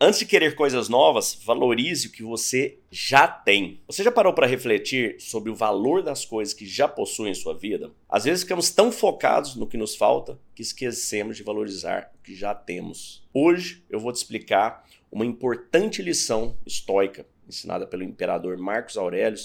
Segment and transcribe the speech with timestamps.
[0.00, 3.80] Antes de querer coisas novas, valorize o que você já tem.
[3.84, 7.52] Você já parou para refletir sobre o valor das coisas que já possuem em sua
[7.52, 7.90] vida?
[8.08, 12.32] Às vezes ficamos tão focados no que nos falta que esquecemos de valorizar o que
[12.32, 13.26] já temos.
[13.34, 19.40] Hoje eu vou te explicar uma importante lição estoica ensinada pelo imperador Marcos Aurélio,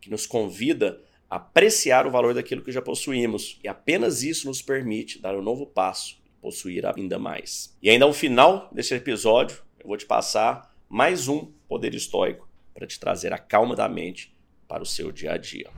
[0.00, 4.62] que nos convida a apreciar o valor daquilo que já possuímos, e apenas isso nos
[4.62, 7.76] permite dar um novo passo possuir ainda mais.
[7.82, 13.00] E ainda ao final desse episódio, vou te passar mais um poder estoico para te
[13.00, 14.36] trazer a calma da mente
[14.68, 15.70] para o seu dia a dia.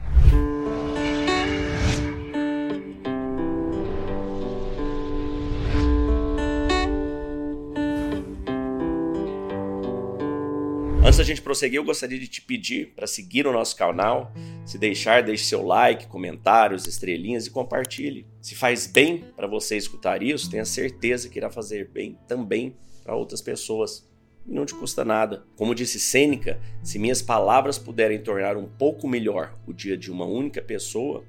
[11.05, 14.33] Antes da gente prosseguir, eu gostaria de te pedir para seguir o nosso canal.
[14.67, 18.27] Se deixar, deixe seu like, comentários, estrelinhas e compartilhe.
[18.43, 23.15] Se faz bem para você escutar isso, tenha certeza que irá fazer bem também para
[23.17, 24.10] outras pessoas.
[24.47, 25.45] E não te custa nada.
[25.57, 30.25] Como disse Sêneca, se minhas palavras puderem tornar um pouco melhor o dia de uma
[30.25, 31.25] única pessoa,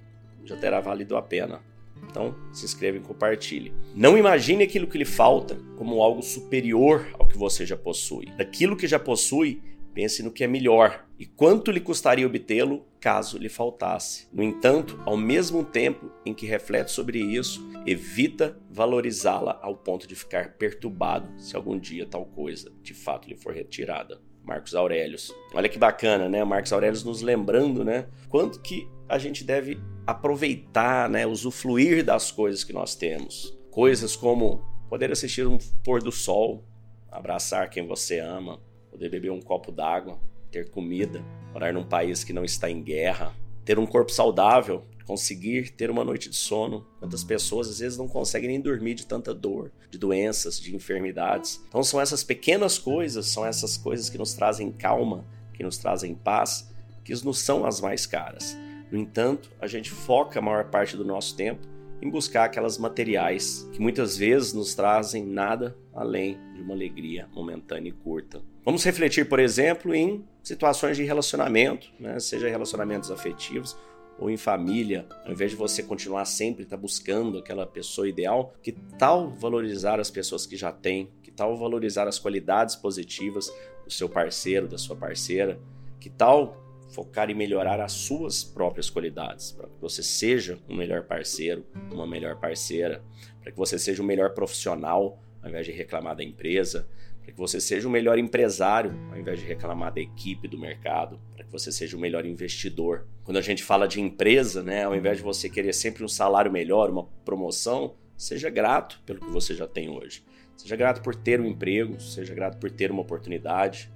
[0.45, 1.61] já terá valido a pena.
[2.09, 3.73] Então, se inscreva e compartilhe.
[3.95, 8.25] Não imagine aquilo que lhe falta como algo superior ao que você já possui.
[8.38, 9.61] Daquilo que já possui,
[9.94, 14.28] pense no que é melhor e quanto lhe custaria obtê-lo caso lhe faltasse.
[14.31, 20.16] No entanto, ao mesmo tempo em que reflete sobre isso, evita valorizá-la ao ponto de
[20.16, 24.22] ficar perturbado se algum dia tal coisa de fato lhe for retirada.
[24.44, 25.34] Marcos Aurelius.
[25.53, 26.44] Olha que bacana, né?
[26.44, 28.08] Marcos Aurelius nos lembrando, né?
[28.28, 31.25] Quanto que a gente deve aproveitar, né?
[31.28, 33.56] Usufruir das coisas que nós temos.
[33.69, 36.66] Coisas como poder assistir um pôr do sol,
[37.09, 38.59] abraçar quem você ama,
[38.92, 40.20] poder beber um copo d'água,
[40.52, 45.72] ter comida, morar num país que não está em guerra, ter um corpo saudável, conseguir
[45.72, 46.86] ter uma noite de sono.
[47.00, 51.64] Quantas pessoas às vezes não conseguem nem dormir de tanta dor, de doenças, de enfermidades.
[51.67, 56.14] Então são essas pequenas coisas, são essas coisas que nos trazem calma, que nos trazem
[56.14, 56.69] paz,
[57.03, 58.58] que nos são as mais caras.
[58.92, 61.70] No entanto, a gente foca a maior parte do nosso tempo
[62.01, 67.89] em buscar aquelas materiais que muitas vezes nos trazem nada além de uma alegria momentânea
[67.89, 68.41] e curta.
[68.66, 72.19] Vamos refletir, por exemplo, em situações de relacionamento, né?
[72.19, 73.78] seja relacionamentos afetivos
[74.19, 78.53] ou em família, ao invés de você continuar sempre estar tá buscando aquela pessoa ideal,
[78.62, 81.09] que tal valorizar as pessoas que já tem?
[81.23, 83.51] Que tal valorizar as qualidades positivas
[83.83, 85.59] do seu parceiro, da sua parceira?
[86.00, 91.03] Que tal focar em melhorar as suas próprias qualidades, para que você seja um melhor
[91.03, 93.02] parceiro, uma melhor parceira,
[93.41, 96.88] para que você seja um melhor profissional, ao invés de reclamar da empresa,
[97.22, 101.19] para que você seja um melhor empresário, ao invés de reclamar da equipe do mercado,
[101.34, 103.07] para que você seja um melhor investidor.
[103.24, 106.51] Quando a gente fala de empresa, né, ao invés de você querer sempre um salário
[106.51, 110.24] melhor, uma promoção, seja grato pelo que você já tem hoje.
[110.57, 113.91] Seja grato por ter um emprego, seja grato por ter uma oportunidade,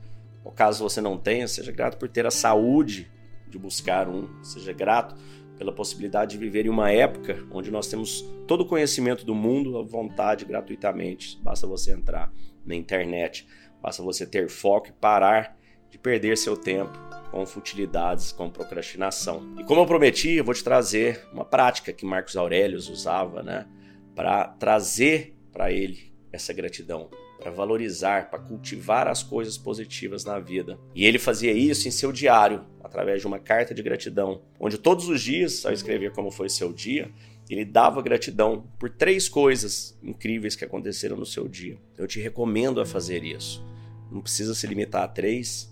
[0.46, 3.12] ou caso você não tenha, seja grato por ter a saúde
[3.50, 5.16] de buscar um, seja grato
[5.58, 9.76] pela possibilidade de viver em uma época onde nós temos todo o conhecimento do mundo
[9.78, 11.40] à vontade, gratuitamente.
[11.42, 12.32] Basta você entrar
[12.64, 13.48] na internet,
[13.82, 15.58] basta você ter foco e parar
[15.90, 16.94] de perder seu tempo
[17.32, 19.56] com futilidades, com procrastinação.
[19.58, 23.66] E como eu prometi, eu vou te trazer uma prática que Marcos Aurelius usava, né,
[24.14, 27.10] para trazer para ele essa gratidão
[27.40, 30.80] para valorizar, para cultivar as coisas positivas na vida.
[30.94, 35.10] E ele fazia isso em seu diário, através de uma carta de gratidão, onde todos
[35.10, 37.12] os dias, ao escrever como foi seu dia,
[37.50, 41.78] ele dava gratidão por três coisas incríveis que aconteceram no seu dia.
[41.98, 43.64] Eu te recomendo a fazer isso.
[44.12, 45.72] Não precisa se limitar a três,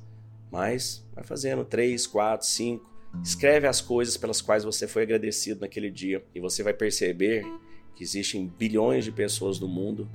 [0.52, 2.92] mas vai fazendo três, quatro, cinco.
[3.24, 7.46] Escreve as coisas pelas quais você foi agradecido naquele dia e você vai perceber
[7.96, 10.10] que existem bilhões de pessoas no mundo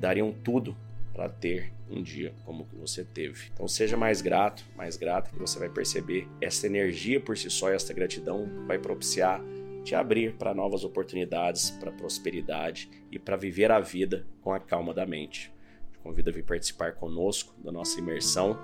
[0.00, 0.76] dariam tudo
[1.12, 3.50] para ter um dia como que você teve.
[3.52, 7.70] Então seja mais grato, mais grata, que você vai perceber essa energia por si só,
[7.70, 9.40] essa gratidão vai propiciar
[9.84, 14.92] te abrir para novas oportunidades, para prosperidade e para viver a vida com a calma
[14.92, 15.52] da mente.
[15.92, 18.58] Te convido a vir participar conosco da nossa imersão.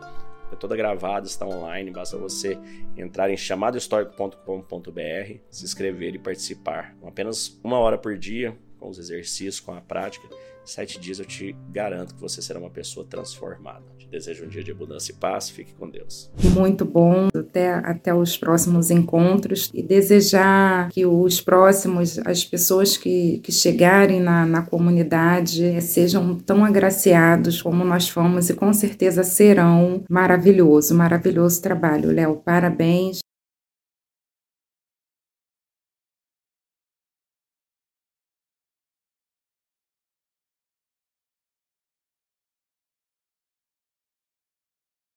[0.53, 2.59] É toda gravada, está online, basta você
[2.97, 6.94] entrar em chamadohistórico.com.br, se inscrever e participar.
[7.00, 10.29] Com apenas uma hora por dia, com os exercícios, com a prática,
[10.67, 13.83] sete dias eu te garanto que você será uma pessoa transformada.
[13.99, 15.49] Te desejo um dia de abundância e paz.
[15.49, 16.31] Fique com Deus.
[16.55, 17.29] Muito bom.
[17.35, 19.71] Até, até os próximos encontros.
[19.73, 26.65] E desejar que os próximos, as pessoas que, que chegarem na, na comunidade, sejam tão
[26.65, 30.05] agraciados como nós fomos e com certeza serão.
[30.09, 32.37] Maravilhoso, maravilhoso trabalho, Léo.
[32.37, 33.25] Parabéns.